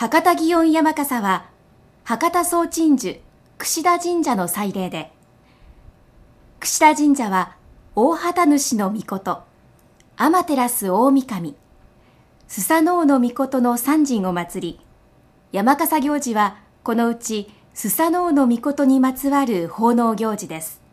[0.00, 1.46] 博多祇園山笠は
[2.04, 3.20] 博多総鎮守
[3.58, 5.10] 櫛田神社の祭礼で
[6.60, 7.56] 櫛田神社は
[7.96, 9.42] 大畑主の御事
[10.16, 11.56] 天照大神
[12.46, 14.80] 須佐能オ御ミの三神を祭り
[15.50, 20.87] 山笠行事はこのうち須佐能オ御ミにまつわる奉納行事です。